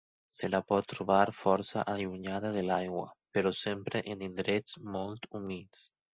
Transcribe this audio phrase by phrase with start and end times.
[0.35, 3.05] Se la pot trobar força allunyada de l'aigua,
[3.37, 5.87] però sempre en indrets molt humits.